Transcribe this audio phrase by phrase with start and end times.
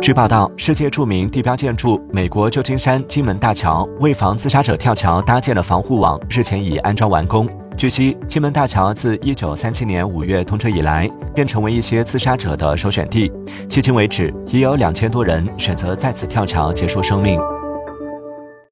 [0.00, 7.48] 据报道，世界著名地标建筑美国旧金山金门大桥为防自杀者跳桥搭建的防护网日前已安装完工。
[7.76, 13.30] 据悉，金门大桥自1937年5月通车以来，便成为一些自杀者的首选地。
[13.68, 17.38] 迄今为止，已有两千多人选择在此跳桥结束生命。